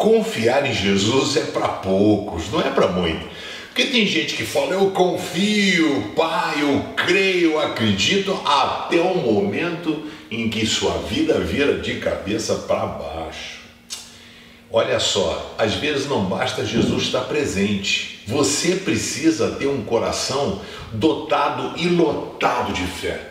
[0.00, 3.28] confiar em Jesus é para poucos, não é para muito.
[3.66, 10.48] Porque tem gente que fala, eu confio, pai, eu creio, acredito, até o momento em
[10.48, 13.60] que sua vida vira de cabeça para baixo.
[14.72, 20.62] Olha só, às vezes não basta Jesus estar presente, você precisa ter um coração
[20.94, 23.29] dotado e lotado de fé.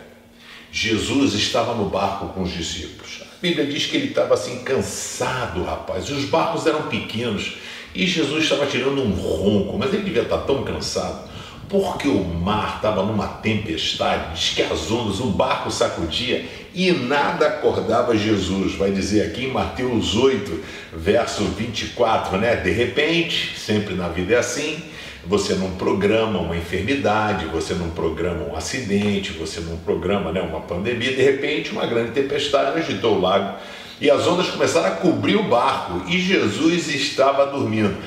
[0.71, 3.21] Jesus estava no barco com os discípulos.
[3.21, 6.09] A Bíblia diz que ele estava assim cansado, rapaz.
[6.09, 7.53] Os barcos eram pequenos
[7.95, 11.29] e Jesus estava tirando um ronco, mas ele devia estar tão cansado
[11.69, 16.43] porque o mar estava numa tempestade, diz que as ondas, o barco sacudia
[16.73, 18.73] e nada acordava Jesus.
[18.73, 20.63] Vai dizer aqui em Mateus 8,
[20.93, 22.55] verso 24, né?
[22.55, 24.83] De repente, sempre na vida é assim,
[25.25, 30.61] você não programa uma enfermidade, você não programa um acidente, você não programa né, uma
[30.61, 33.57] pandemia, de repente uma grande tempestade agitou o lago
[33.99, 37.97] e as ondas começaram a cobrir o barco e Jesus estava dormindo.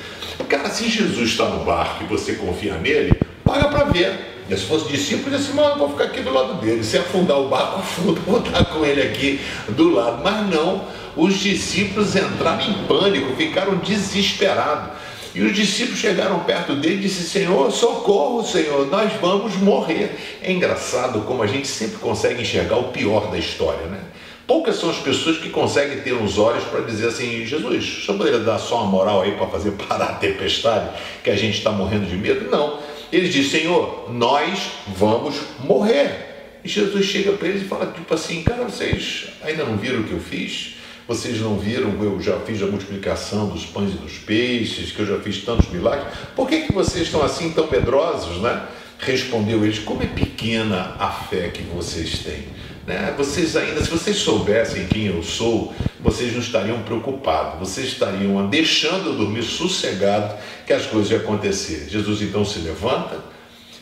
[0.49, 4.33] Cara, se Jesus está no barco e você confia nele, paga para ver.
[4.49, 6.83] E se fosse discípulo, disse assim, mano, vou ficar aqui do lado dele.
[6.83, 10.21] Se afundar o barco, afunda, vou estar com ele aqui do lado.
[10.23, 10.85] Mas não,
[11.15, 14.97] os discípulos entraram em pânico, ficaram desesperados.
[15.35, 20.15] E os discípulos chegaram perto dele e disse: Senhor, socorro, Senhor, nós vamos morrer.
[20.41, 23.99] É engraçado como a gente sempre consegue enxergar o pior da história, né?
[24.45, 28.39] Poucas são as pessoas que conseguem ter uns olhos para dizer assim: Jesus, senhor poderia
[28.39, 30.89] dar só uma moral aí para fazer parar a tempestade,
[31.23, 32.51] que a gente está morrendo de medo?
[32.51, 32.79] Não.
[33.11, 36.59] Eles dizem: Senhor, nós vamos morrer.
[36.63, 40.03] E Jesus chega para eles e fala: tipo assim, cara, vocês ainda não viram o
[40.03, 40.75] que eu fiz?
[41.05, 45.05] Vocês não viram, eu já fiz a multiplicação dos pães e dos peixes, que eu
[45.05, 46.07] já fiz tantos milagres.
[46.33, 48.65] Por que, que vocês estão assim tão medrosos, né?
[48.99, 52.45] Respondeu eles: Como é pequena a fé que vocês têm.
[52.87, 53.13] Né?
[53.17, 59.09] Vocês ainda, se vocês soubessem quem eu sou, vocês não estariam preocupados, vocês estariam deixando
[59.09, 60.35] eu dormir sossegado
[60.65, 61.87] que as coisas iam acontecer.
[61.89, 63.19] Jesus então se levanta,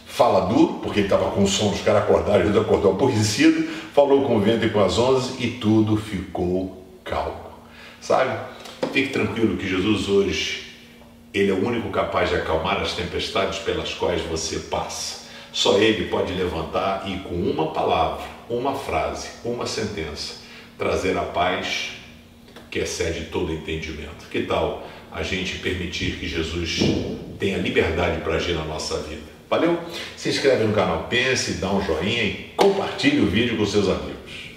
[0.08, 4.38] fala duro, porque ele estava com sono, os caras acordaram, Jesus acordou aborrecido, falou com
[4.38, 6.81] o vento e com as ondas e tudo ficou
[7.12, 7.52] calmo.
[8.00, 8.40] Sabe?
[8.94, 10.64] Fique tranquilo que Jesus hoje,
[11.34, 15.30] Ele é o único capaz de acalmar as tempestades pelas quais você passa.
[15.52, 20.36] Só Ele pode levantar e com uma palavra, uma frase, uma sentença,
[20.78, 21.92] trazer a paz
[22.72, 24.30] que excede todo entendimento.
[24.32, 26.80] Que tal a gente permitir que Jesus
[27.38, 29.30] tenha liberdade para agir na nossa vida?
[29.50, 29.78] Valeu?
[30.16, 34.51] Se inscreve no canal Pense, dá um joinha e compartilhe o vídeo com seus amigos.